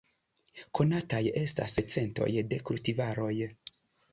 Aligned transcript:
Konataj 0.79 1.19
estas 1.43 1.77
centoj 1.97 2.31
da 2.55 2.61
kultivaroj. 2.71 3.33